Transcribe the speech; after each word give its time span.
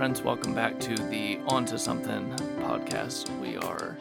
friends. 0.00 0.22
Welcome 0.22 0.54
back 0.54 0.80
to 0.80 0.94
the 1.10 1.38
On 1.48 1.66
to 1.66 1.78
Something 1.78 2.30
podcast. 2.62 3.28
We 3.38 3.58
are 3.58 3.98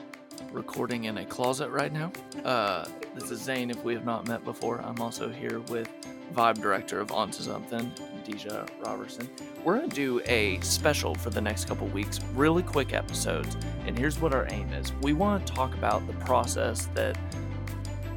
recording 0.53 1.03
in 1.03 1.17
a 1.17 1.25
closet 1.25 1.69
right 1.71 1.91
now. 1.91 2.13
Uh, 2.45 2.87
this 3.13 3.31
is 3.31 3.41
Zane. 3.41 3.69
If 3.69 3.83
we 3.83 3.95
have 3.95 4.05
not 4.05 4.25
met 4.25 4.45
before, 4.45 4.79
I'm 4.79 5.01
also 5.01 5.27
here 5.27 5.59
with 5.67 5.89
Vibe 6.33 6.61
Director 6.61 7.01
of 7.01 7.11
On 7.11 7.29
to 7.31 7.43
Something, 7.43 7.91
Deja 8.23 8.65
Robertson. 8.79 9.29
We're 9.65 9.77
going 9.77 9.89
to 9.89 9.95
do 9.97 10.21
a 10.25 10.61
special 10.61 11.15
for 11.15 11.31
the 11.31 11.41
next 11.41 11.65
couple 11.65 11.85
weeks, 11.87 12.21
really 12.33 12.63
quick 12.63 12.93
episodes. 12.93 13.57
And 13.85 13.99
here's 13.99 14.21
what 14.21 14.33
our 14.33 14.47
aim 14.51 14.71
is 14.71 14.93
we 15.01 15.11
want 15.11 15.45
to 15.45 15.53
talk 15.53 15.73
about 15.73 16.07
the 16.07 16.13
process 16.23 16.87
that 16.93 17.17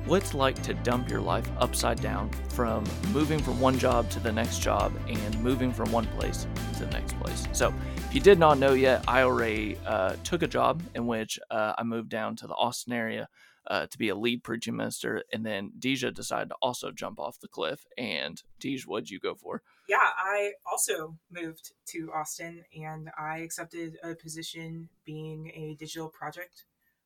what 0.07 0.23
it's 0.23 0.35
like 0.35 0.61
to 0.63 0.75
dump 0.75 1.09
your 1.09 1.21
life 1.21 1.49
upside 1.59 2.01
down 2.01 2.31
from 2.51 2.85
moving 3.13 3.39
from 3.39 3.61
one 3.61 3.79
job 3.79 4.11
to 4.11 4.21
the 4.21 4.33
next 4.33 4.59
job 4.59 4.93
and 5.09 5.43
moving 5.43 5.73
from 5.73 5.91
one 5.93 6.07
place 6.07 6.47
to 6.75 6.85
the 6.85 6.91
next 6.91 7.19
place. 7.21 7.47
So, 7.53 7.73
if 7.97 8.15
you 8.15 8.21
did 8.21 8.39
not 8.39 8.59
know 8.59 8.73
yet, 8.73 9.05
I 9.07 9.23
already 9.23 9.79
uh, 9.87 10.17
took 10.25 10.43
a 10.43 10.49
job 10.49 10.83
in 10.95 11.07
which 11.07 11.39
uh, 11.51 11.75
I 11.79 11.83
moved 11.83 12.09
down 12.09 12.37
to 12.37 12.47
the 12.47 12.55
Austin 12.55 12.93
area 12.93 13.29
uh, 13.67 13.87
to 13.87 13.99
be 13.99 14.09
a 14.09 14.15
lead 14.15 14.43
preaching 14.43 14.77
minister, 14.77 15.23
and 15.33 15.47
then 15.47 15.73
Deja 15.79 16.11
decided 16.11 16.49
to 16.49 16.57
also 16.61 16.91
jump 16.91 17.19
off 17.19 17.39
the 17.41 17.49
cliff. 17.49 17.87
And 17.97 18.43
Deja, 18.59 18.85
what'd 18.87 19.11
you 19.11 19.21
go 19.21 19.35
for? 19.35 19.63
Yeah, 19.89 19.99
I 20.19 20.53
also 20.71 21.17
moved 21.31 21.73
to 21.89 22.11
Austin, 22.15 22.65
and 22.77 23.11
I 23.19 23.39
accepted 23.39 23.99
a 24.03 24.15
position 24.15 24.89
being 25.05 25.51
a 25.55 25.77
digital 25.79 26.09
project 26.09 26.65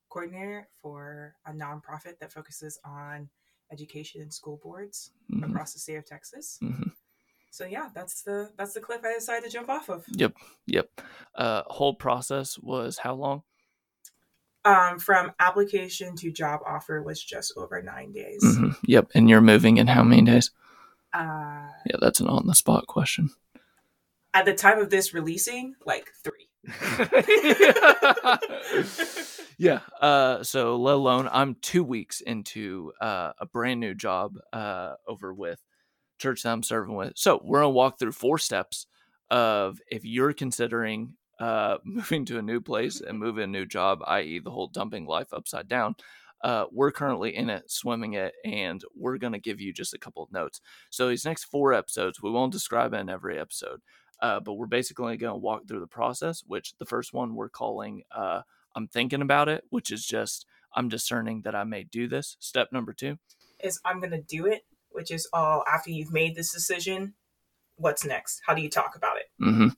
coordinator 0.09 0.69
for 0.81 1.35
a 1.47 1.53
nonprofit 1.53 2.19
that 2.21 2.33
focuses 2.33 2.79
on 2.85 3.29
education 3.73 4.21
and 4.21 4.33
school 4.33 4.61
boards 4.63 5.11
mm-hmm. 5.33 5.51
across 5.51 5.73
the 5.73 5.79
state 5.79 5.97
of 5.97 6.07
Texas. 6.07 6.59
Mm-hmm. 6.63 6.91
So 7.51 7.65
yeah, 7.65 7.89
that's 7.95 8.23
the 8.23 8.51
that's 8.59 8.75
the 8.75 8.81
cliff 8.81 9.01
I 9.05 9.15
decided 9.15 9.45
to 9.45 9.51
jump 9.51 9.71
off 9.71 9.89
of. 9.89 10.05
Yep, 10.09 10.35
yep. 10.67 10.91
Uh, 11.35 11.63
whole 11.67 11.95
process 11.95 12.59
was 12.59 12.99
how 12.99 13.15
long? 13.15 13.43
Um, 14.67 14.99
from 14.99 15.33
application 15.39 16.17
to 16.17 16.33
job 16.33 16.61
offer 16.67 17.03
was 17.03 17.23
just 17.23 17.55
over 17.57 17.81
nine 17.81 18.13
days. 18.13 18.43
Mm-hmm. 18.45 18.71
Yep, 18.85 19.11
and 19.15 19.31
you're 19.31 19.41
moving 19.41 19.79
in 19.79 19.87
how 19.87 20.03
many 20.03 20.23
days? 20.23 20.51
Uh, 21.15 21.69
yeah, 21.87 21.97
that's 22.01 22.21
an 22.21 22.27
on 22.27 22.47
the 22.47 22.55
spot 22.55 22.87
question. 22.87 23.31
At 24.35 24.45
the 24.45 24.53
time 24.53 24.79
of 24.79 24.91
this 24.91 25.15
releasing, 25.15 25.77
like 25.87 26.11
three. 26.23 26.46
Yeah. 29.59 29.81
Uh, 30.01 30.43
so 30.43 30.77
let 30.77 30.95
alone 30.95 31.29
I'm 31.33 31.57
two 31.63 31.85
weeks 31.85 32.21
into 32.21 32.93
uh, 33.01 33.33
a 33.39 33.47
brand 33.47 33.81
new 33.81 33.95
job 33.95 34.37
uh, 34.53 34.95
over 35.07 35.33
with 35.33 35.61
church 36.19 36.43
that 36.43 36.51
I'm 36.51 36.63
serving 36.63 36.95
with. 36.95 37.13
So 37.17 37.41
we're 37.43 37.61
gonna 37.61 37.71
walk 37.71 37.99
through 37.99 38.13
four 38.13 38.39
steps 38.39 38.87
of 39.31 39.81
if 39.91 40.05
you're 40.05 40.33
considering 40.33 41.15
uh, 41.39 41.79
moving 41.85 42.25
to 42.27 42.39
a 42.39 42.43
new 42.43 42.61
place 42.61 43.01
and 43.01 43.19
moving 43.19 43.45
a 43.45 43.49
new 43.49 43.67
job, 43.67 44.01
i.e., 44.07 44.39
the 44.39 44.51
whole 44.51 44.69
dumping 44.69 45.07
life 45.07 45.33
upside 45.33 45.69
down. 45.69 45.95
Uh, 46.45 46.67
we're 46.71 46.93
currently 46.93 47.35
in 47.35 47.49
it, 47.49 47.71
swimming 47.71 48.13
it, 48.13 48.35
and 48.45 48.85
we're 48.95 49.17
going 49.17 49.33
to 49.33 49.39
give 49.39 49.61
you 49.61 49.73
just 49.73 49.95
a 49.95 49.99
couple 49.99 50.23
of 50.23 50.31
notes. 50.31 50.61
So, 50.91 51.09
these 51.09 51.25
next 51.25 51.45
four 51.45 51.73
episodes, 51.73 52.23
we 52.23 52.31
won't 52.31 52.53
describe 52.53 52.93
it 52.93 52.99
in 52.99 53.09
every 53.09 53.39
episode, 53.39 53.81
uh, 54.21 54.41
but 54.41 54.55
we're 54.55 54.67
basically 54.67 55.17
going 55.17 55.33
to 55.33 55.39
walk 55.39 55.69
through 55.69 55.81
the 55.81 55.87
process, 55.87 56.43
which 56.47 56.75
the 56.79 56.87
first 56.87 57.13
one 57.13 57.35
we're 57.35 57.49
calling 57.49 58.03
uh, 58.15 58.43
I'm 58.77 58.87
thinking 58.87 59.23
about 59.23 59.49
it, 59.49 59.65
which 59.71 59.91
is 59.91 60.07
just 60.07 60.47
I'm 60.75 60.89
discerning 60.89 61.43
that 61.43 61.55
I 61.55 61.65
may 61.65 61.83
do 61.83 62.07
this. 62.07 62.37
Step 62.39 62.69
number 62.71 62.93
two 62.93 63.19
is 63.65 63.81
I'm 63.85 64.01
going 64.01 64.13
to 64.13 64.21
do 64.21 64.47
it, 64.47 64.63
which 64.91 65.11
is 65.11 65.29
all 65.33 65.65
after 65.67 65.91
you've 65.91 66.13
made 66.13 66.37
this 66.37 66.53
decision. 66.53 67.15
What's 67.79 68.05
next? 68.05 68.41
How 68.47 68.55
do 68.55 68.63
you 68.63 68.71
talk 68.71 68.95
about 68.97 69.17
it? 69.19 69.25
Mm-hmm. 69.43 69.69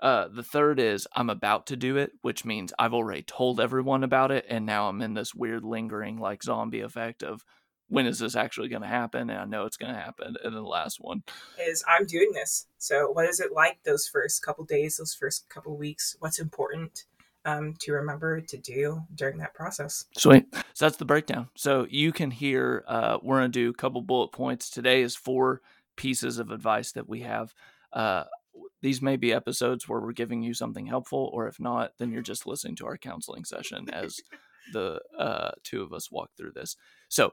Uh, 0.00 0.28
the 0.28 0.44
third 0.44 0.78
is 0.78 1.08
I'm 1.14 1.30
about 1.30 1.66
to 1.68 1.76
do 1.76 1.96
it, 1.96 2.12
which 2.22 2.44
means 2.44 2.72
I've 2.78 2.94
already 2.94 3.22
told 3.22 3.60
everyone 3.60 4.04
about 4.04 4.30
it, 4.30 4.44
and 4.48 4.66
now 4.66 4.88
I'm 4.88 5.02
in 5.02 5.14
this 5.14 5.34
weird 5.34 5.64
lingering 5.64 6.18
like 6.18 6.42
zombie 6.42 6.80
effect 6.80 7.22
of 7.22 7.44
when 7.88 8.06
is 8.06 8.18
this 8.18 8.36
actually 8.36 8.68
going 8.68 8.82
to 8.82 8.88
happen? 8.88 9.30
And 9.30 9.38
I 9.38 9.44
know 9.44 9.64
it's 9.64 9.76
going 9.76 9.92
to 9.92 10.00
happen. 10.00 10.36
And 10.42 10.54
then 10.54 10.62
the 10.62 10.68
last 10.68 10.98
one 11.00 11.22
is 11.60 11.84
I'm 11.88 12.06
doing 12.06 12.30
this. 12.32 12.66
So 12.78 13.10
what 13.10 13.26
is 13.26 13.40
it 13.40 13.52
like 13.52 13.82
those 13.84 14.06
first 14.06 14.42
couple 14.42 14.64
days, 14.64 14.98
those 14.98 15.14
first 15.14 15.48
couple 15.48 15.76
weeks? 15.76 16.16
What's 16.20 16.38
important 16.38 17.04
um, 17.44 17.74
to 17.80 17.92
remember 17.92 18.40
to 18.40 18.56
do 18.56 19.02
during 19.14 19.38
that 19.38 19.54
process? 19.54 20.04
Sweet. 20.16 20.46
So 20.74 20.84
that's 20.84 20.96
the 20.96 21.04
breakdown. 21.04 21.48
So 21.56 21.86
you 21.88 22.12
can 22.12 22.30
hear 22.30 22.84
uh, 22.86 23.18
we're 23.22 23.38
going 23.38 23.52
to 23.52 23.58
do 23.58 23.70
a 23.70 23.74
couple 23.74 24.02
bullet 24.02 24.32
points. 24.32 24.70
Today 24.70 25.02
is 25.02 25.16
four 25.16 25.62
pieces 25.96 26.38
of 26.38 26.50
advice 26.50 26.92
that 26.92 27.08
we 27.08 27.20
have. 27.20 27.54
Uh, 27.92 28.24
these 28.80 29.02
may 29.02 29.16
be 29.16 29.32
episodes 29.32 29.88
where 29.88 30.00
we're 30.00 30.12
giving 30.12 30.42
you 30.42 30.54
something 30.54 30.86
helpful, 30.86 31.30
or 31.32 31.48
if 31.48 31.58
not, 31.58 31.92
then 31.98 32.12
you're 32.12 32.22
just 32.22 32.46
listening 32.46 32.76
to 32.76 32.86
our 32.86 32.96
counseling 32.96 33.44
session 33.44 33.88
as 33.92 34.20
the 34.72 35.00
uh, 35.18 35.50
two 35.64 35.82
of 35.82 35.92
us 35.92 36.12
walk 36.12 36.30
through 36.36 36.52
this. 36.52 36.76
So 37.08 37.32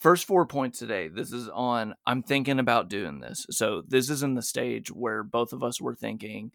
First 0.00 0.26
four 0.26 0.46
points 0.46 0.78
today. 0.78 1.08
This 1.08 1.30
is 1.30 1.50
on, 1.50 1.94
I'm 2.06 2.22
thinking 2.22 2.58
about 2.58 2.88
doing 2.88 3.20
this. 3.20 3.44
So 3.50 3.82
this 3.86 4.08
is 4.08 4.22
in 4.22 4.34
the 4.34 4.40
stage 4.40 4.90
where 4.90 5.22
both 5.22 5.52
of 5.52 5.62
us 5.62 5.78
were 5.78 5.94
thinking, 5.94 6.52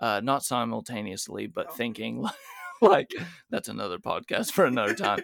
uh, 0.00 0.22
not 0.24 0.42
simultaneously, 0.42 1.46
but 1.46 1.66
oh. 1.68 1.74
thinking 1.74 2.24
like, 2.80 3.10
that's 3.50 3.68
another 3.68 3.98
podcast 3.98 4.52
for 4.52 4.64
another 4.64 4.94
time, 4.94 5.18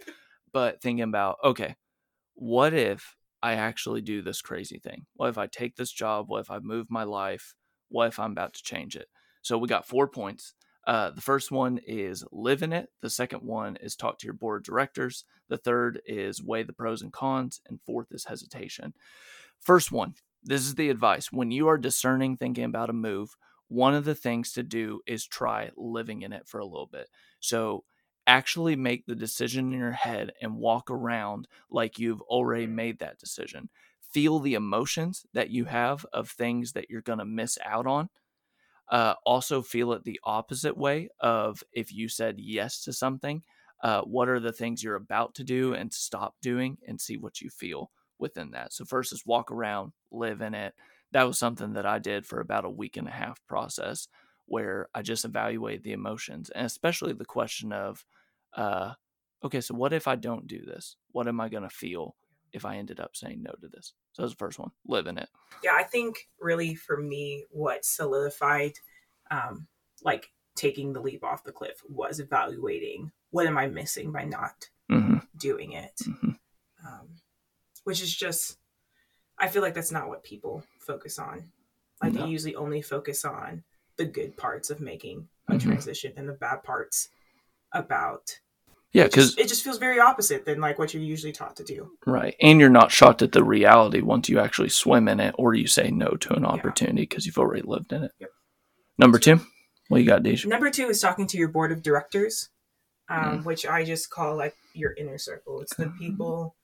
but 0.53 0.83
thinking 0.83 1.05
about, 1.05 1.39
okay, 1.43 1.77
what 2.35 2.75
if 2.75 3.17
I 3.43 3.55
actually 3.55 4.03
do 4.03 4.21
this 4.21 4.43
crazy 4.43 4.79
thing? 4.79 5.07
What 5.15 5.31
if 5.31 5.39
I 5.39 5.47
take 5.47 5.77
this 5.77 5.93
job? 5.93 6.29
What 6.29 6.41
if 6.41 6.51
I 6.51 6.59
move 6.59 6.91
my 6.91 7.05
life? 7.05 7.55
What 7.89 8.09
if 8.09 8.19
I'm 8.19 8.33
about 8.33 8.53
to 8.53 8.63
change 8.63 8.97
it? 8.97 9.09
So 9.41 9.57
we 9.57 9.67
got 9.67 9.89
four 9.89 10.09
points. 10.09 10.53
Uh, 10.87 11.11
the 11.11 11.21
first 11.21 11.51
one 11.51 11.79
is 11.87 12.25
live 12.33 12.63
in 12.63 12.73
it. 12.73 12.91
The 13.01 13.11
second 13.11 13.43
one 13.43 13.77
is 13.77 13.95
talk 13.95 14.19
to 14.19 14.27
your 14.27 14.35
board 14.35 14.61
of 14.61 14.65
directors. 14.65 15.25
The 15.49 15.57
third 15.59 16.01
is 16.07 16.43
weigh 16.43 16.65
the 16.65 16.73
pros 16.73 17.03
and 17.03 17.13
cons. 17.13 17.61
And 17.69 17.81
fourth 17.87 18.09
is 18.13 18.25
hesitation. 18.25 18.95
First 19.61 19.93
one 19.93 20.15
this 20.45 20.63
is 20.63 20.75
the 20.75 20.91
advice. 20.91 21.31
When 21.31 21.53
you 21.53 21.69
are 21.69 21.79
discerning, 21.79 22.37
thinking 22.37 22.65
about 22.65 22.91
a 22.91 22.95
move, 22.95 23.37
one 23.69 23.95
of 23.95 24.05
the 24.05 24.15
things 24.15 24.53
to 24.53 24.63
do 24.65 25.01
is 25.07 25.25
try 25.25 25.71
living 25.77 26.23
in 26.23 26.33
it 26.33 26.49
for 26.49 26.59
a 26.59 26.67
little 26.67 26.89
bit. 26.89 27.09
So 27.39 27.85
actually 28.27 28.77
make 28.77 29.07
the 29.07 29.15
decision 29.15 29.73
in 29.73 29.79
your 29.79 29.93
head 29.93 30.33
and 30.43 30.57
walk 30.57 30.91
around 30.91 31.47
like 31.71 31.99
you've 31.99 32.21
already 32.23 32.67
made 32.67 32.99
that 32.99 33.19
decision. 33.19 33.69
Feel 34.13 34.41
the 34.41 34.55
emotions 34.55 35.25
that 35.33 35.51
you 35.51 35.65
have 35.65 36.05
of 36.13 36.29
things 36.29 36.73
that 36.73 36.91
you're 36.91 37.03
going 37.03 37.19
to 37.21 37.25
miss 37.25 37.57
out 37.65 37.87
on 37.87 38.11
uh, 38.91 39.15
also 39.25 39.63
feel 39.63 39.93
it 39.93 40.05
the 40.05 40.21
opposite 40.25 40.77
way 40.77 41.09
of 41.21 41.63
if 41.73 41.93
you 41.93 42.09
said 42.09 42.37
yes 42.39 42.83
to 42.85 42.93
something, 42.93 43.43
uh, 43.83 44.03
what 44.03 44.29
are 44.29 44.41
the 44.41 44.53
things 44.53 44.83
you're 44.83 44.97
about 44.97 45.35
to 45.35 45.45
do 45.45 45.75
and 45.75 45.93
stop 45.93 46.35
doing 46.43 46.79
and 46.87 47.01
see 47.01 47.17
what 47.17 47.41
you 47.41 47.51
feel 47.51 47.91
within 48.19 48.51
that. 48.53 48.73
So 48.73 48.85
first 48.85 49.13
is 49.13 49.27
walk 49.27 49.51
around, 49.51 49.93
live 50.11 50.41
in 50.41 50.55
it. 50.55 50.75
That 51.13 51.25
was 51.25 51.39
something 51.39 51.73
that 51.75 51.87
I 51.87 51.99
did 51.99 52.25
for 52.27 52.41
about 52.41 52.65
a 52.65 52.71
week 52.71 52.97
and 52.97 53.09
a 53.09 53.13
half 53.13 53.41
process 53.47 54.09
where 54.47 54.89
I 54.95 55.03
just 55.03 55.25
evaluate 55.25 55.83
the 55.83 55.93
emotions 55.93 56.51
and 56.51 56.67
especially 56.67 57.13
the 57.13 57.25
question 57.25 57.73
of, 57.73 58.05
uh, 58.57 58.93
okay, 59.45 59.61
so 59.61 59.75
what 59.75 59.93
if 59.93 60.07
I 60.07 60.17
don't 60.17 60.47
do 60.47 60.65
this? 60.65 60.97
What 61.11 61.29
am 61.29 61.41
I 61.41 61.49
going 61.49 61.65
to 61.65 61.71
feel 61.71 62.15
if 62.53 62.65
I 62.65 62.77
ended 62.77 63.01
up 63.01 63.17
saying 63.17 63.43
no 63.43 63.53
to 63.61 63.69
this? 63.69 63.93
So 64.13 64.23
that's 64.23 64.33
the 64.33 64.39
first 64.39 64.59
one, 64.59 64.71
live 64.87 65.07
in 65.07 65.19
it. 65.19 65.29
Yeah, 65.63 65.73
I 65.75 65.83
think 65.83 66.29
really 66.41 66.75
for 66.75 66.97
me, 66.97 67.45
what 67.51 67.85
solidified, 67.85 68.75
um, 69.31 69.67
like 70.03 70.31
taking 70.55 70.93
the 70.93 71.01
leap 71.01 71.25
off 71.25 71.45
the 71.45 71.53
cliff 71.53 71.83
was 71.89 72.21
evaluating 72.21 73.13
what 73.31 73.47
am 73.47 73.57
I 73.57 73.67
missing 73.67 74.13
by 74.13 74.25
not 74.25 74.69
mm-hmm. 74.91 75.19
doing 75.37 75.73
it, 75.73 75.95
mm-hmm. 76.07 76.31
um, 76.87 77.09
which 77.85 78.03
is 78.03 78.15
just, 78.15 78.59
I 79.39 79.49
feel 79.49 79.63
like 79.63 79.75
that's 79.75 79.93
not 79.93 80.09
what 80.09 80.23
people 80.23 80.63
focus 80.79 81.19
on. 81.19 81.51
Like 82.03 82.13
no. 82.13 82.23
they 82.23 82.31
usually 82.31 82.55
only 82.55 82.83
focus 82.83 83.25
on 83.25 83.65
the 83.97 84.05
good 84.05 84.37
parts 84.37 84.71
of 84.71 84.81
making 84.81 85.29
a 85.49 85.53
mm-hmm. 85.53 85.69
transition 85.69 86.13
and 86.17 86.29
the 86.29 86.35
bad 86.35 86.63
parts 86.63 87.09
about 87.73 88.39
yeah, 88.93 89.05
because 89.05 89.35
it, 89.39 89.43
it, 89.43 89.49
just 89.49 89.65
feels 89.65 89.79
very 89.79 89.99
opposite 89.99 90.45
than 90.45 90.61
like 90.61 90.79
what 90.79 90.93
you're 90.93 91.03
usually 91.03 91.33
taught 91.33 91.57
to 91.57 91.65
do. 91.65 91.93
Right, 92.07 92.37
and 92.41 92.61
you're 92.61 92.69
not 92.69 92.93
shocked 92.93 93.23
at 93.23 93.33
the 93.33 93.43
reality 93.43 94.03
once 94.03 94.29
you 94.29 94.39
actually 94.39 94.69
swim 94.69 95.09
in 95.09 95.19
it, 95.19 95.35
or 95.39 95.55
you 95.55 95.67
say 95.67 95.91
no 95.91 96.11
to 96.11 96.35
an 96.35 96.45
opportunity 96.45 97.03
because 97.03 97.25
yeah. 97.25 97.31
you've 97.31 97.39
already 97.39 97.63
lived 97.63 97.93
in 97.93 98.05
it. 98.05 98.13
Yep. 98.19 98.31
Number 98.99 99.19
two, 99.19 99.41
what 99.89 100.03
you 100.03 100.07
got, 100.07 100.23
Deja? 100.23 100.49
Number 100.49 100.71
two 100.71 100.89
is 100.89 101.01
talking 101.01 101.27
to 101.29 101.39
your 101.39 101.49
board 101.49 101.73
of 101.73 101.83
directors, 101.83 102.51
um, 103.09 103.41
mm. 103.41 103.45
which 103.45 103.67
I 103.67 103.85
just 103.85 104.11
call 104.11 104.37
like 104.37 104.57
your 104.75 104.93
inner 104.93 105.19
circle. 105.19 105.61
It's 105.63 105.75
the 105.75 105.93
people 105.99 106.55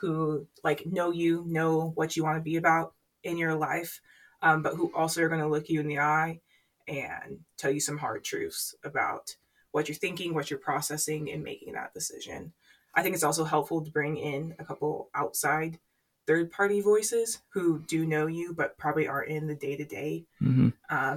who 0.00 0.46
like 0.62 0.86
know 0.86 1.10
you, 1.10 1.44
know 1.48 1.92
what 1.96 2.16
you 2.16 2.22
want 2.22 2.38
to 2.38 2.42
be 2.42 2.56
about 2.56 2.94
in 3.24 3.38
your 3.38 3.54
life, 3.54 4.00
um, 4.40 4.62
but 4.62 4.74
who 4.74 4.92
also 4.94 5.22
are 5.22 5.28
going 5.28 5.40
to 5.40 5.48
look 5.48 5.68
you 5.68 5.80
in 5.80 5.88
the 5.88 5.98
eye 5.98 6.40
and 6.86 7.40
tell 7.56 7.70
you 7.70 7.80
some 7.80 7.98
hard 7.98 8.24
truths 8.24 8.74
about 8.84 9.36
what 9.72 9.88
you're 9.88 9.96
thinking, 9.96 10.32
what 10.34 10.50
you're 10.50 10.58
processing, 10.58 11.30
and 11.30 11.42
making 11.42 11.72
that 11.74 11.92
decision. 11.92 12.52
I 12.94 13.02
think 13.02 13.14
it's 13.14 13.24
also 13.24 13.44
helpful 13.44 13.82
to 13.82 13.90
bring 13.90 14.16
in 14.16 14.54
a 14.58 14.64
couple 14.64 15.08
outside 15.14 15.78
third 16.26 16.52
party 16.52 16.80
voices 16.80 17.40
who 17.48 17.80
do 17.88 18.06
know 18.06 18.26
you 18.26 18.54
but 18.54 18.78
probably 18.78 19.08
aren't 19.08 19.30
in 19.30 19.46
the 19.48 19.54
day 19.54 19.76
to 19.76 19.84
day. 19.84 20.24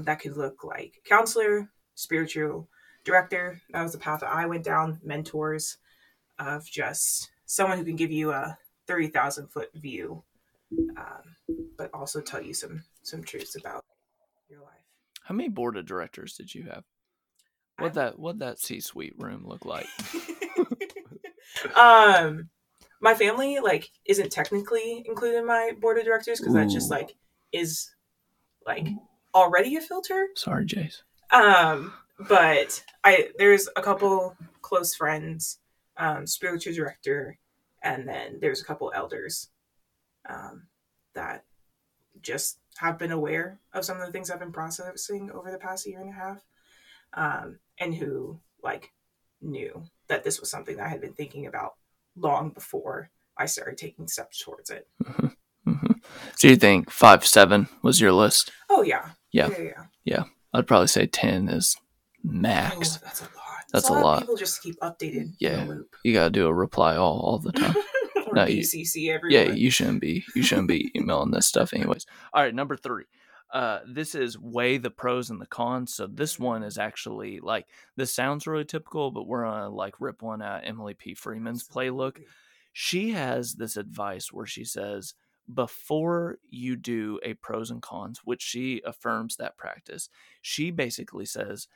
That 0.05 0.19
could 0.19 0.35
look 0.37 0.63
like 0.63 1.01
counselor, 1.05 1.69
spiritual 1.95 2.67
director. 3.03 3.61
That 3.71 3.83
was 3.83 3.91
the 3.91 3.99
path 3.99 4.21
that 4.21 4.33
I 4.33 4.45
went 4.45 4.63
down. 4.63 4.99
Mentors 5.03 5.77
of 6.39 6.65
just 6.65 7.29
someone 7.45 7.77
who 7.77 7.85
can 7.85 7.95
give 7.95 8.11
you 8.11 8.31
a 8.31 8.57
thirty 8.87 9.07
thousand 9.07 9.49
foot 9.49 9.69
view, 9.75 10.23
um, 10.97 11.35
but 11.77 11.93
also 11.93 12.21
tell 12.21 12.41
you 12.41 12.53
some 12.53 12.83
some 13.03 13.23
truths 13.23 13.55
about 13.55 13.83
your 14.49 14.61
life. 14.61 14.71
How 15.23 15.35
many 15.35 15.49
board 15.49 15.77
of 15.77 15.85
directors 15.85 16.35
did 16.35 16.55
you 16.55 16.63
have? 16.63 16.83
What 17.77 17.95
that 17.95 18.17
what 18.17 18.39
that 18.39 18.59
C 18.59 18.79
suite 18.79 19.15
room 19.17 19.45
look 19.45 19.65
like? 19.65 19.87
um, 21.75 22.49
my 23.01 23.13
family 23.13 23.59
like 23.59 23.89
isn't 24.05 24.31
technically 24.31 25.03
included 25.05 25.39
in 25.39 25.45
my 25.45 25.73
board 25.79 25.97
of 25.97 26.05
directors 26.05 26.39
because 26.39 26.53
that 26.53 26.69
just 26.69 26.89
like 26.89 27.15
is 27.51 27.93
like 28.65 28.87
already 29.33 29.75
a 29.75 29.81
filter. 29.81 30.27
Sorry, 30.35 30.65
Jace. 30.65 31.01
Um, 31.31 31.93
but 32.27 32.83
I 33.03 33.29
there's 33.37 33.67
a 33.75 33.81
couple 33.81 34.35
close 34.61 34.95
friends, 34.95 35.59
um, 35.97 36.25
spiritual 36.25 36.73
director, 36.73 37.37
and 37.83 38.07
then 38.07 38.39
there's 38.41 38.61
a 38.61 38.65
couple 38.65 38.91
elders, 38.95 39.49
um, 40.29 40.67
that 41.13 41.43
just 42.21 42.59
have 42.77 42.97
been 42.97 43.11
aware 43.11 43.59
of 43.73 43.85
some 43.85 43.99
of 43.99 44.05
the 44.05 44.11
things 44.11 44.29
I've 44.29 44.39
been 44.39 44.51
processing 44.51 45.29
over 45.31 45.51
the 45.51 45.57
past 45.57 45.87
year 45.87 45.99
and 45.99 46.09
a 46.09 46.13
half, 46.13 46.43
um, 47.15 47.59
and 47.79 47.93
who 47.95 48.39
like 48.63 48.91
knew 49.41 49.83
that 50.07 50.23
this 50.23 50.39
was 50.39 50.49
something 50.49 50.77
that 50.77 50.85
I 50.85 50.89
had 50.89 51.01
been 51.01 51.13
thinking 51.13 51.45
about 51.47 51.73
long 52.15 52.49
before 52.49 53.09
I 53.37 53.45
started 53.47 53.77
taking 53.77 54.07
steps 54.07 54.41
towards 54.43 54.69
it. 54.69 54.87
hmm 55.05 55.27
So 56.35 56.47
you 56.47 56.55
think 56.55 56.89
five 56.91 57.25
seven 57.25 57.67
was 57.81 57.99
your 57.99 58.11
list? 58.13 58.51
Oh 58.69 58.81
yeah, 58.83 59.09
Yeah. 59.31 59.49
yeah, 59.59 59.83
yeah. 60.03 60.23
I'd 60.53 60.67
probably 60.67 60.87
say 60.87 61.05
ten 61.07 61.47
is 61.49 61.75
Oh, 62.27 62.31
max. 62.31 62.97
that's 62.97 63.21
a 63.21 63.25
lot. 63.25 63.31
That's 63.71 63.89
a 63.89 63.93
lot. 63.93 64.19
People 64.21 64.35
just 64.37 64.63
keep 64.63 64.79
updated. 64.79 65.33
Yeah. 65.39 65.63
the 65.65 65.73
loop. 65.73 65.95
You 66.03 66.13
gotta 66.13 66.29
do 66.31 66.47
a 66.47 66.53
reply 66.53 66.95
all 66.95 67.19
all 67.19 67.37
the 67.39 67.51
time. 67.51 67.75
or 68.27 68.33
No, 68.33 68.45
you- 68.45 68.61
BCC 68.61 69.09
everyone. 69.13 69.31
yeah, 69.49 69.53
you 69.53 69.69
shouldn't 69.69 70.01
be. 70.01 70.23
You 70.35 70.41
shouldn't 70.43 70.67
be 70.67 70.91
emailing 70.95 71.31
this 71.31 71.45
stuff, 71.45 71.73
anyways. 71.73 72.05
All 72.33 72.41
right, 72.43 72.55
number 72.55 72.77
three. 72.77 73.03
Uh, 73.55 73.79
this 73.87 74.15
is 74.15 74.37
weigh 74.37 74.77
the 74.77 74.91
pros 74.91 75.29
and 75.29 75.39
the 75.39 75.45
cons. 75.45 75.93
So 75.93 76.07
this 76.07 76.37
one 76.37 76.61
is 76.61 76.77
actually 76.77 77.39
like 77.39 77.65
this 77.95 78.13
sounds 78.13 78.45
really 78.45 78.65
typical, 78.65 79.11
but 79.11 79.27
we're 79.27 79.45
gonna 79.45 79.69
like 79.69 80.01
rip 80.01 80.21
one 80.21 80.41
at 80.41 80.67
Emily 80.67 80.93
P. 80.93 81.13
Freeman's 81.13 81.65
playbook. 81.65 82.17
She 82.73 83.11
has 83.11 83.53
this 83.53 83.77
advice 83.77 84.33
where 84.33 84.45
she 84.45 84.65
says 84.65 85.13
before 85.53 86.37
you 86.49 86.75
do 86.75 87.17
a 87.23 87.35
pros 87.35 87.71
and 87.71 87.81
cons 87.81 88.21
which 88.25 88.41
she 88.41 88.81
affirms 88.83 89.35
that 89.35 89.57
practice 89.57 90.09
she 90.41 90.71
basically 90.71 91.25
says 91.25 91.67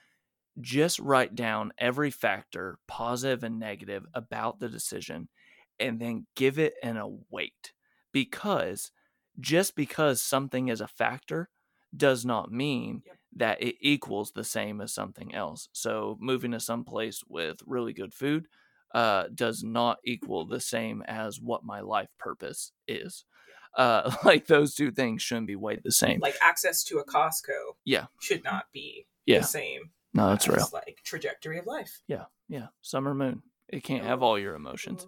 just 0.60 0.98
write 1.00 1.36
down 1.36 1.72
every 1.78 2.10
factor 2.10 2.80
positive 2.88 3.44
and 3.44 3.60
negative 3.60 4.06
about 4.14 4.60
the 4.60 4.68
decision 4.68 5.30
and 5.80 6.00
then 6.00 6.26
give 6.36 6.58
it 6.58 6.74
an 6.82 6.98
a 6.98 7.08
weight 7.30 7.74
because 8.12 8.92
just 9.40 9.76
because 9.76 10.22
something 10.22 10.68
is 10.68 10.82
a 10.82 10.88
factor 10.88 11.48
does 11.96 12.26
not 12.26 12.52
mean 12.52 13.04
Yep. 13.06 13.18
that 13.38 13.62
it 13.64 13.76
equals 13.82 14.32
the 14.32 14.44
same 14.44 14.82
as 14.82 14.94
something 14.94 15.34
else 15.34 15.70
so 15.72 16.18
moving 16.20 16.52
to 16.52 16.60
some 16.60 16.84
place 16.84 17.24
with 17.28 17.58
really 17.66 17.94
good 17.94 18.14
food 18.14 18.48
uh, 18.94 19.26
does 19.34 19.64
not 19.64 20.00
equal 20.04 20.46
the 20.46 20.60
same 20.60 21.04
as 21.08 21.40
what 21.40 21.64
my 21.64 21.80
life 21.80 22.10
purpose 22.18 22.72
is. 22.88 23.24
Uh, 23.78 24.12
like 24.26 24.48
those 24.48 24.74
two 24.74 24.90
things 24.90 25.22
shouldn't 25.22 25.46
be 25.46 25.56
weighed 25.56 25.82
the 25.84 25.92
same. 25.92 26.20
Like 26.22 26.36
access 26.42 26.84
to 26.86 26.98
a 26.98 27.06
Costco. 27.06 27.76
Yeah. 27.86 28.08
Should 28.20 28.44
not 28.44 28.64
be 28.74 29.06
Yeah. 29.28 29.42
the 29.42 29.46
same. 29.46 29.92
no, 30.16 30.30
that's 30.30 30.48
as, 30.50 30.56
real. 30.56 30.70
Like 30.74 30.98
trajectory 31.06 31.60
of 31.60 31.68
life. 31.68 32.02
Yeah, 32.08 32.26
yeah. 32.48 32.68
Summer 32.82 33.14
moon. 33.14 33.44
It 33.68 33.84
can't 33.84 34.04
have 34.06 34.24
all 34.24 34.40
your 34.40 34.56
emotions. 34.56 35.06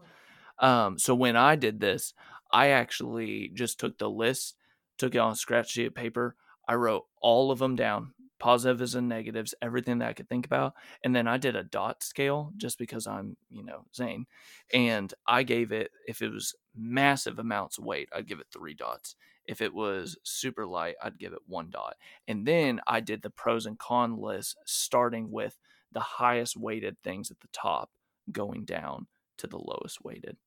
Um, 0.59 0.99
so 0.99 1.15
when 1.15 1.35
I 1.35 1.55
did 1.55 1.79
this, 1.79 2.13
I 2.53 2.67
actually 2.67 3.49
just 3.55 3.79
took 3.79 3.97
the 3.97 4.11
list, 4.11 4.57
took 4.99 5.15
it 5.15 5.17
on 5.17 5.31
a 5.31 5.35
scratch 5.35 5.71
sheet 5.71 5.87
of 5.87 5.95
paper. 5.95 6.35
I 6.71 6.75
wrote 6.75 7.03
all 7.21 7.51
of 7.51 7.59
them 7.59 7.75
down, 7.75 8.13
positives 8.39 8.95
and 8.95 9.09
negatives, 9.09 9.53
everything 9.61 9.97
that 9.97 10.07
I 10.07 10.13
could 10.13 10.29
think 10.29 10.45
about, 10.45 10.73
and 11.03 11.13
then 11.13 11.27
I 11.27 11.35
did 11.35 11.57
a 11.57 11.65
dot 11.65 12.01
scale 12.01 12.53
just 12.55 12.77
because 12.77 13.05
I'm, 13.07 13.35
you 13.49 13.61
know, 13.61 13.83
Zane, 13.93 14.25
and 14.73 15.13
I 15.27 15.43
gave 15.43 15.73
it 15.73 15.91
if 16.07 16.21
it 16.21 16.29
was 16.29 16.55
massive 16.73 17.39
amounts 17.39 17.77
of 17.77 17.83
weight, 17.83 18.07
I'd 18.15 18.25
give 18.25 18.39
it 18.39 18.47
three 18.53 18.73
dots. 18.73 19.17
If 19.45 19.59
it 19.59 19.73
was 19.73 20.17
super 20.23 20.65
light, 20.65 20.95
I'd 21.03 21.19
give 21.19 21.33
it 21.33 21.41
one 21.45 21.71
dot. 21.71 21.97
And 22.25 22.45
then 22.45 22.79
I 22.87 23.01
did 23.01 23.21
the 23.21 23.31
pros 23.31 23.65
and 23.65 23.77
cons 23.77 24.17
list, 24.17 24.55
starting 24.65 25.29
with 25.29 25.57
the 25.91 25.99
highest 25.99 26.55
weighted 26.55 26.95
things 27.03 27.31
at 27.31 27.41
the 27.41 27.49
top, 27.51 27.91
going 28.31 28.63
down 28.63 29.07
to 29.39 29.47
the 29.47 29.57
lowest 29.57 30.05
weighted. 30.05 30.37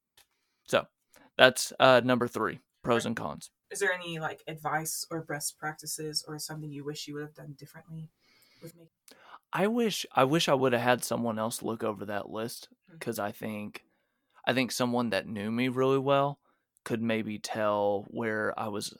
So 0.66 0.86
that's 1.36 1.74
uh, 1.78 2.00
number 2.02 2.28
three 2.28 2.60
pros 2.82 3.04
and 3.04 3.14
cons. 3.14 3.50
Is 3.70 3.80
there 3.80 3.92
any 3.92 4.18
like 4.18 4.42
advice 4.46 5.06
or 5.10 5.22
best 5.22 5.58
practices 5.58 6.24
or 6.26 6.38
something 6.38 6.70
you 6.70 6.84
wish 6.84 7.06
you 7.08 7.14
would 7.14 7.22
have 7.24 7.34
done 7.34 7.54
differently 7.58 8.08
with 8.62 8.74
me? 8.76 8.90
I 9.52 9.66
wish 9.68 10.04
I 10.12 10.24
wish 10.24 10.48
I 10.48 10.54
would 10.54 10.72
have 10.72 10.82
had 10.82 11.04
someone 11.04 11.38
else 11.38 11.62
look 11.62 11.82
over 11.84 12.04
that 12.06 12.30
list 12.30 12.68
because 12.98 13.18
I 13.18 13.32
think 13.32 13.84
I 14.46 14.54
think 14.54 14.72
someone 14.72 15.10
that 15.10 15.26
knew 15.28 15.50
me 15.50 15.68
really 15.68 15.98
well 15.98 16.40
could 16.84 17.02
maybe 17.02 17.38
tell 17.38 18.04
where 18.08 18.58
I 18.58 18.68
was 18.68 18.94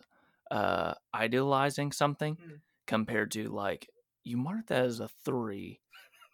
uh, 0.50 0.94
idealizing 1.14 1.92
something 1.92 2.38
Mm. 2.38 2.60
compared 2.86 3.30
to 3.32 3.48
like 3.50 3.90
you 4.24 4.36
marked 4.36 4.68
that 4.68 4.84
as 4.84 5.00
a 5.00 5.08
three, 5.08 5.80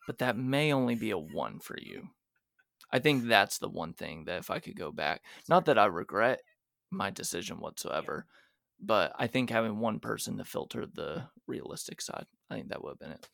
but 0.06 0.18
that 0.18 0.36
may 0.36 0.72
only 0.72 0.96
be 0.96 1.10
a 1.10 1.18
one 1.18 1.60
for 1.60 1.78
you. 1.80 2.10
I 2.92 2.98
think 3.00 3.24
that's 3.26 3.58
the 3.58 3.68
one 3.68 3.94
thing 3.94 4.24
that 4.24 4.38
if 4.38 4.50
I 4.50 4.58
could 4.60 4.76
go 4.76 4.92
back, 4.92 5.22
not 5.48 5.64
that 5.66 5.78
I 5.78 5.86
regret 5.86 6.42
my 6.90 7.10
decision 7.10 7.60
whatsoever, 7.60 8.26
but 8.80 9.12
I 9.18 9.26
think 9.26 9.50
having 9.50 9.78
one 9.78 10.00
person 10.00 10.38
to 10.38 10.44
filter 10.44 10.86
the 10.86 11.24
realistic 11.46 12.00
side, 12.00 12.26
I 12.50 12.54
think 12.54 12.68
that 12.68 12.82
would 12.82 12.90
have 12.90 12.98
been 12.98 13.12
it. 13.12 13.28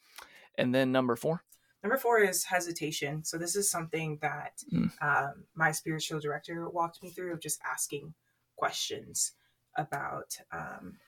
And 0.59 0.75
then 0.75 0.93
number 0.93 1.17
four, 1.17 1.43
Number 1.83 1.99
four 1.99 2.19
is 2.19 2.43
hesitation. 2.45 3.23
So 3.25 3.39
this 3.39 3.55
is 3.55 3.71
something 3.71 4.19
that 4.21 4.65
Mm. 4.73 4.91
um, 5.01 5.45
my 5.55 5.71
spiritual 5.71 6.19
director 6.19 6.69
walked 6.69 7.01
me 7.01 7.11
through 7.11 7.33
of 7.33 7.41
just 7.41 7.61
asking 7.63 8.15
questions 8.57 9.33
about, 9.77 10.37
um, 10.51 10.99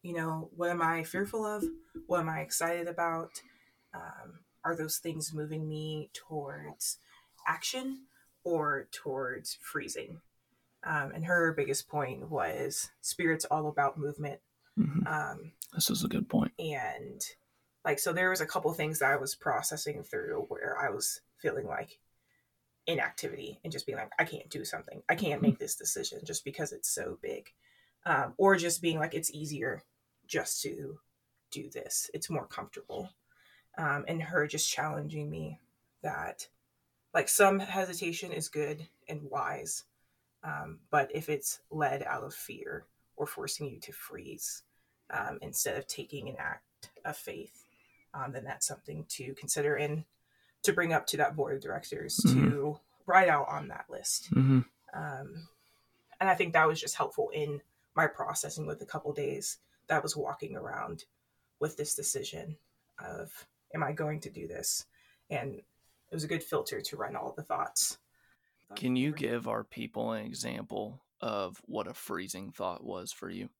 you 0.00 0.14
know, 0.14 0.48
what 0.56 0.70
am 0.70 0.80
I 0.80 1.04
fearful 1.04 1.44
of? 1.44 1.64
What 2.06 2.20
am 2.20 2.30
I 2.30 2.40
excited 2.40 2.88
about? 2.88 3.42
Um, 3.92 4.44
are 4.64 4.74
those 4.74 4.96
things 4.98 5.34
moving 5.34 5.68
me 5.68 6.08
towards 6.14 6.98
action 7.46 8.06
or 8.44 8.88
towards 8.90 9.58
freezing? 9.60 10.22
Um, 10.84 11.12
and 11.14 11.24
her 11.24 11.52
biggest 11.52 11.88
point 11.88 12.28
was 12.30 12.90
spirit's 13.00 13.44
all 13.44 13.68
about 13.68 13.98
movement. 13.98 14.40
Mhm. 14.78 15.06
Um, 15.06 15.52
this 15.74 15.90
is 15.90 16.04
a 16.04 16.08
good 16.08 16.28
point. 16.28 16.52
and 16.58 17.22
like 17.84 17.98
so 17.98 18.12
there 18.12 18.30
was 18.30 18.40
a 18.40 18.46
couple 18.46 18.72
things 18.72 19.00
that 19.00 19.10
i 19.10 19.16
was 19.16 19.34
processing 19.34 20.02
through 20.04 20.44
where 20.48 20.78
i 20.78 20.88
was 20.88 21.20
feeling 21.38 21.66
like 21.66 21.98
inactivity 22.86 23.58
and 23.62 23.72
just 23.72 23.86
being 23.86 23.98
like 23.98 24.10
i 24.18 24.24
can't 24.24 24.48
do 24.50 24.64
something 24.64 25.02
i 25.08 25.14
can't 25.14 25.42
make 25.42 25.58
this 25.58 25.76
decision 25.76 26.20
just 26.24 26.44
because 26.44 26.72
it's 26.72 26.88
so 26.88 27.18
big 27.22 27.50
um, 28.06 28.34
or 28.36 28.56
just 28.56 28.82
being 28.82 28.98
like 28.98 29.14
it's 29.14 29.32
easier 29.32 29.82
just 30.26 30.62
to 30.62 30.98
do 31.50 31.68
this 31.70 32.10
it's 32.14 32.30
more 32.30 32.46
comfortable 32.46 33.10
um, 33.78 34.04
and 34.08 34.22
her 34.22 34.46
just 34.46 34.70
challenging 34.70 35.28
me 35.30 35.58
that 36.02 36.48
like 37.14 37.28
some 37.28 37.58
hesitation 37.58 38.32
is 38.32 38.48
good 38.48 38.86
and 39.08 39.22
wise 39.30 39.84
um, 40.44 40.80
but 40.90 41.10
if 41.14 41.28
it's 41.28 41.60
led 41.70 42.02
out 42.02 42.24
of 42.24 42.34
fear 42.34 42.84
or 43.16 43.26
forcing 43.26 43.68
you 43.68 43.80
to 43.80 43.92
freeze 43.92 44.62
um, 45.10 45.38
instead 45.42 45.76
of 45.76 45.86
taking 45.86 46.28
an 46.28 46.36
act 46.38 46.90
of 47.04 47.16
faith, 47.16 47.64
um, 48.14 48.32
then 48.32 48.44
that's 48.44 48.66
something 48.66 49.04
to 49.08 49.34
consider 49.34 49.76
and 49.76 50.04
to 50.62 50.72
bring 50.72 50.92
up 50.92 51.06
to 51.06 51.16
that 51.16 51.36
board 51.36 51.54
of 51.54 51.62
directors 51.62 52.16
to 52.16 52.78
write 53.06 53.28
out 53.28 53.48
on 53.48 53.68
that 53.68 53.86
list. 53.90 54.28
hmm 54.28 54.60
Um, 54.94 55.48
and 56.20 56.30
I 56.30 56.34
think 56.34 56.52
that 56.52 56.68
was 56.68 56.80
just 56.80 56.96
helpful 56.96 57.30
in 57.30 57.60
my 57.96 58.06
processing 58.06 58.66
with 58.66 58.80
a 58.80 58.86
couple 58.86 59.12
days 59.12 59.58
that 59.88 60.02
was 60.02 60.16
walking 60.16 60.56
around 60.56 61.04
with 61.58 61.76
this 61.76 61.94
decision 61.94 62.56
of, 62.98 63.46
am 63.74 63.82
I 63.82 63.92
going 63.92 64.20
to 64.20 64.30
do 64.30 64.46
this? 64.46 64.86
And 65.30 65.54
it 65.56 66.14
was 66.14 66.24
a 66.24 66.28
good 66.28 66.42
filter 66.42 66.80
to 66.80 66.96
run 66.96 67.16
all 67.16 67.32
the 67.36 67.42
thoughts. 67.42 67.98
Can 68.74 68.96
you 68.96 69.12
give 69.12 69.48
our 69.48 69.64
people 69.64 70.12
an 70.12 70.24
example 70.24 71.02
of 71.20 71.60
what 71.66 71.86
a 71.86 71.94
freezing 71.94 72.50
thought 72.50 72.84
was 72.84 73.12
for 73.12 73.30
you? 73.30 73.50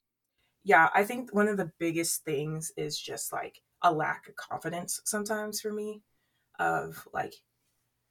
yeah, 0.65 0.89
I 0.95 1.05
think 1.05 1.35
one 1.35 1.49
of 1.49 1.57
the 1.57 1.73
biggest 1.79 2.25
things 2.25 2.73
is 2.77 2.99
just 2.99 3.33
like 3.33 3.63
a 3.83 3.93
lack 3.93 4.29
of 4.29 4.37
confidence 4.37 5.01
sometimes 5.05 5.61
for 5.61 5.73
me 5.73 6.03
of 6.59 7.09
like 7.13 7.35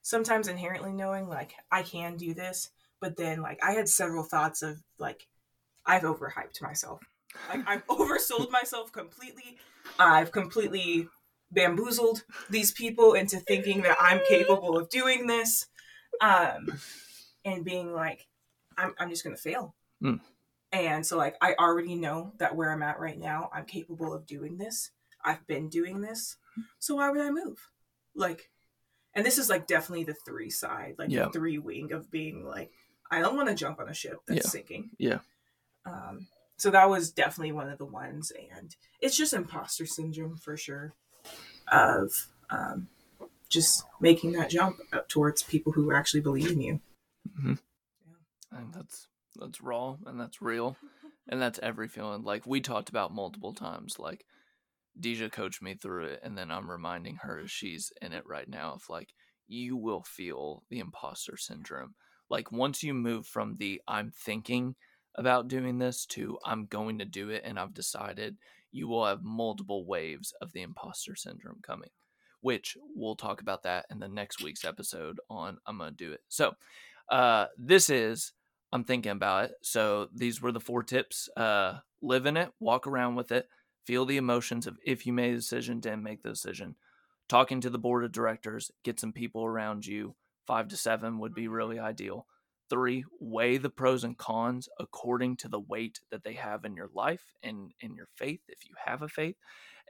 sometimes 0.02 0.48
inherently 0.48 0.92
knowing 0.92 1.28
like 1.28 1.54
I 1.70 1.82
can 1.82 2.16
do 2.16 2.34
this, 2.34 2.70
but 3.00 3.16
then 3.16 3.42
like 3.42 3.58
I 3.62 3.72
had 3.72 3.88
several 3.88 4.24
thoughts 4.24 4.62
of 4.62 4.82
like 4.98 5.28
I've 5.86 6.02
overhyped 6.02 6.62
myself. 6.62 7.02
Like 7.48 7.62
I've 7.66 7.86
oversold 7.88 8.50
myself 8.50 8.92
completely. 8.92 9.58
I've 9.98 10.32
completely 10.32 11.08
bamboozled 11.50 12.24
these 12.50 12.72
people 12.72 13.14
into 13.14 13.38
thinking 13.38 13.82
that 13.82 13.96
I'm 14.00 14.20
capable 14.28 14.76
of 14.78 14.88
doing 14.88 15.26
this, 15.26 15.66
um, 16.22 16.72
and 17.44 17.64
being 17.64 17.92
like, 17.92 18.26
I'm, 18.78 18.94
I'm 18.98 19.10
just 19.10 19.24
gonna 19.24 19.36
fail. 19.36 19.74
Mm. 20.02 20.20
And 20.72 21.06
so, 21.06 21.18
like, 21.18 21.36
I 21.42 21.54
already 21.58 21.94
know 21.94 22.32
that 22.38 22.56
where 22.56 22.72
I'm 22.72 22.82
at 22.82 22.98
right 22.98 23.18
now, 23.18 23.50
I'm 23.52 23.66
capable 23.66 24.14
of 24.14 24.26
doing 24.26 24.56
this. 24.56 24.90
I've 25.22 25.46
been 25.46 25.68
doing 25.68 26.00
this. 26.00 26.36
So 26.78 26.96
why 26.96 27.10
would 27.10 27.20
I 27.20 27.30
move? 27.30 27.68
Like, 28.14 28.50
and 29.14 29.26
this 29.26 29.36
is 29.36 29.50
like 29.50 29.66
definitely 29.66 30.04
the 30.04 30.14
three 30.14 30.48
side, 30.48 30.94
like 30.98 31.10
Yeah. 31.10 31.26
the 31.26 31.30
three 31.30 31.58
wing 31.58 31.92
of 31.92 32.10
being 32.10 32.46
like, 32.46 32.70
I 33.10 33.20
don't 33.20 33.36
want 33.36 33.48
to 33.50 33.54
jump 33.54 33.78
on 33.80 33.88
a 33.90 33.94
ship 33.94 34.20
that's 34.26 34.46
Yeah. 34.46 34.50
sinking. 34.50 34.90
Yeah. 34.98 35.18
Um, 35.84 36.26
so 36.56 36.70
that 36.70 36.88
was 36.88 37.12
definitely 37.12 37.52
one 37.52 37.68
of 37.68 37.78
the 37.78 37.84
ones, 37.84 38.32
and 38.56 38.74
it's 39.00 39.16
just 39.16 39.34
imposter 39.34 39.84
syndrome 39.84 40.36
for 40.36 40.56
sure, 40.56 40.94
of 41.70 42.28
um, 42.50 42.88
just 43.52 43.84
making 44.00 44.32
that 44.32 44.50
jump 44.50 44.78
up 44.92 45.08
towards 45.08 45.42
people 45.42 45.72
who 45.72 45.94
actually 45.94 46.20
believe 46.20 46.50
in 46.50 46.60
you. 46.60 46.80
Mm-hmm. 47.38 47.54
And 48.50 48.74
that's 48.74 49.06
that's 49.36 49.60
raw 49.60 49.96
and 50.06 50.18
that's 50.18 50.42
real. 50.42 50.76
And 51.28 51.40
that's 51.40 51.60
every 51.62 51.86
feeling. 51.86 52.22
Like 52.22 52.46
we 52.46 52.60
talked 52.60 52.88
about 52.88 53.14
multiple 53.14 53.54
times. 53.54 53.98
Like 53.98 54.24
Deja 54.98 55.28
coached 55.28 55.62
me 55.62 55.74
through 55.74 56.06
it 56.06 56.20
and 56.22 56.36
then 56.36 56.50
I'm 56.50 56.70
reminding 56.70 57.16
her 57.22 57.40
as 57.40 57.50
she's 57.50 57.92
in 58.00 58.12
it 58.12 58.24
right 58.26 58.48
now 58.48 58.72
of 58.72 58.82
like 58.88 59.10
you 59.46 59.76
will 59.76 60.02
feel 60.02 60.64
the 60.70 60.80
imposter 60.80 61.36
syndrome. 61.36 61.94
Like 62.30 62.50
once 62.50 62.82
you 62.82 62.94
move 62.94 63.26
from 63.26 63.56
the 63.58 63.80
I'm 63.86 64.10
thinking 64.10 64.74
about 65.14 65.48
doing 65.48 65.78
this 65.78 66.06
to 66.06 66.38
I'm 66.44 66.66
going 66.66 66.98
to 66.98 67.04
do 67.04 67.28
it 67.28 67.42
and 67.44 67.58
I've 67.58 67.74
decided, 67.74 68.36
you 68.70 68.88
will 68.88 69.04
have 69.04 69.22
multiple 69.22 69.86
waves 69.86 70.32
of 70.40 70.52
the 70.52 70.62
imposter 70.62 71.14
syndrome 71.14 71.60
coming. 71.62 71.90
Which 72.42 72.76
we'll 72.94 73.16
talk 73.16 73.40
about 73.40 73.62
that 73.62 73.86
in 73.90 73.98
the 73.98 74.08
next 74.08 74.42
week's 74.42 74.64
episode 74.64 75.18
on 75.30 75.58
I'm 75.66 75.78
gonna 75.78 75.92
do 75.92 76.12
it. 76.12 76.20
So 76.28 76.54
uh 77.08 77.46
this 77.56 77.88
is 77.88 78.32
I'm 78.72 78.84
thinking 78.84 79.12
about 79.12 79.44
it. 79.46 79.52
So 79.62 80.08
these 80.14 80.40
were 80.40 80.52
the 80.52 80.60
four 80.60 80.82
tips. 80.82 81.28
Uh, 81.36 81.78
live 82.00 82.26
in 82.26 82.36
it, 82.36 82.50
walk 82.58 82.86
around 82.86 83.14
with 83.14 83.30
it, 83.30 83.48
feel 83.84 84.06
the 84.06 84.16
emotions 84.16 84.66
of 84.66 84.78
if 84.84 85.06
you 85.06 85.12
made 85.12 85.34
a 85.34 85.36
decision, 85.36 85.78
didn't 85.78 86.02
make 86.02 86.22
the 86.22 86.30
decision. 86.30 86.76
Talking 87.28 87.60
to 87.60 87.70
the 87.70 87.78
board 87.78 88.04
of 88.04 88.12
directors, 88.12 88.70
get 88.82 88.98
some 88.98 89.12
people 89.12 89.44
around 89.44 89.86
you. 89.86 90.14
Five 90.46 90.68
to 90.68 90.76
seven 90.76 91.18
would 91.20 91.34
be 91.34 91.48
really 91.48 91.78
ideal. 91.78 92.26
Three, 92.72 93.04
weigh 93.20 93.58
the 93.58 93.68
pros 93.68 94.02
and 94.02 94.16
cons 94.16 94.68
according 94.80 95.36
to 95.38 95.48
the 95.48 95.60
weight 95.60 96.00
that 96.10 96.24
they 96.24 96.32
have 96.34 96.64
in 96.64 96.74
your 96.74 96.88
life 96.94 97.32
and 97.42 97.72
in 97.80 97.94
your 97.94 98.08
faith, 98.16 98.40
if 98.48 98.66
you 98.66 98.74
have 98.86 99.02
a 99.02 99.08
faith. 99.08 99.36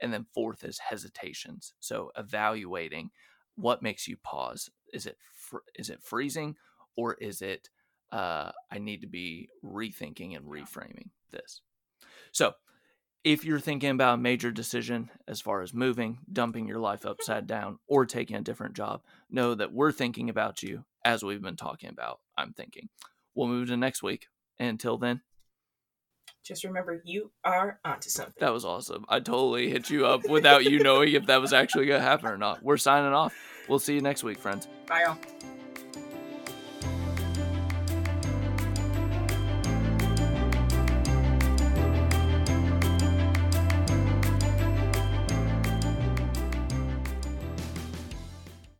And 0.01 0.11
then 0.11 0.25
fourth 0.33 0.65
is 0.65 0.79
hesitations. 0.79 1.73
So 1.79 2.11
evaluating 2.17 3.11
what 3.55 3.81
makes 3.81 4.07
you 4.07 4.17
pause. 4.17 4.69
Is 4.91 5.05
it 5.05 5.17
fr- 5.33 5.57
is 5.75 5.89
it 5.89 6.03
freezing 6.03 6.57
or 6.97 7.13
is 7.13 7.41
it 7.41 7.69
uh, 8.13 8.51
I 8.71 8.77
need 8.77 9.01
to 9.01 9.07
be 9.07 9.49
rethinking 9.65 10.35
and 10.35 10.45
reframing 10.45 11.09
this. 11.31 11.61
So, 12.31 12.53
if 13.23 13.43
you're 13.43 13.59
thinking 13.59 13.89
about 13.89 14.15
a 14.15 14.21
major 14.21 14.51
decision 14.51 15.09
as 15.27 15.41
far 15.41 15.61
as 15.61 15.73
moving, 15.73 16.19
dumping 16.31 16.67
your 16.67 16.79
life 16.79 17.05
upside 17.07 17.47
down, 17.47 17.79
or 17.87 18.05
taking 18.05 18.35
a 18.35 18.41
different 18.41 18.75
job, 18.75 19.01
know 19.31 19.55
that 19.55 19.73
we're 19.73 19.91
thinking 19.91 20.29
about 20.29 20.61
you 20.61 20.85
as 21.03 21.23
we've 21.23 21.41
been 21.41 21.55
talking 21.55 21.89
about. 21.89 22.19
I'm 22.37 22.53
thinking. 22.53 22.89
We'll 23.35 23.47
move 23.47 23.67
to 23.69 23.77
next 23.77 24.03
week. 24.03 24.27
Until 24.59 24.97
then, 24.97 25.21
Just 26.43 26.63
remember, 26.63 27.01
you 27.03 27.31
are 27.43 27.79
onto 27.83 28.09
something. 28.09 28.35
that 28.39 28.53
was 28.53 28.63
awesome. 28.65 29.05
I 29.09 29.19
totally 29.19 29.69
hit 29.69 29.89
you 29.89 30.05
up 30.05 30.27
without 30.29 30.63
you 30.65 30.79
knowing 30.79 31.13
if 31.13 31.25
that 31.27 31.41
was 31.41 31.53
actually 31.53 31.87
going 31.87 31.99
to 31.99 32.05
happen 32.05 32.27
or 32.27 32.37
not. 32.37 32.61
We're 32.63 32.77
signing 32.77 33.13
off. 33.13 33.33
We'll 33.67 33.79
see 33.79 33.95
you 33.95 34.01
next 34.01 34.23
week, 34.23 34.37
friends. 34.39 34.67
Bye, 34.87 35.03
y'all. 35.05 35.17